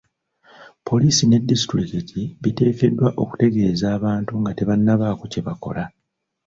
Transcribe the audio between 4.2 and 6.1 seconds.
nga tebannabaako kye bakolawo.